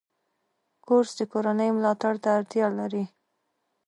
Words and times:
کورس 0.85 1.11
د 1.19 1.21
کورنۍ 1.31 1.69
ملاتړ 1.77 2.13
ته 2.23 2.29
اړتیا 2.37 2.67
لري. 2.79 3.03